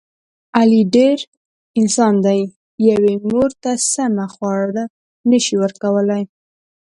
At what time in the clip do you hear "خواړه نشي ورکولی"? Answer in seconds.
4.33-6.23